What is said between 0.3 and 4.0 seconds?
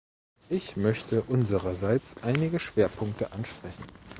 Ich möchte unsererseits einige Schwerpunkte ansprechen.